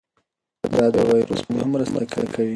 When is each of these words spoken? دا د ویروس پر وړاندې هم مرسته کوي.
دا 0.75 0.85
د 0.95 0.97
ویروس 1.09 1.41
پر 1.45 1.49
وړاندې 1.53 1.63
هم 1.63 1.69
مرسته 1.75 2.01
کوي. 2.33 2.49